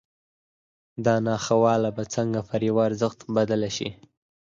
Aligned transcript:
دا 1.05 1.15
ناخواله 1.27 1.89
به 1.95 2.03
څنګه 2.15 2.39
پر 2.49 2.59
یوه 2.69 2.81
ارزښت 2.89 3.19
بدله 3.35 3.69
شي 3.77 3.89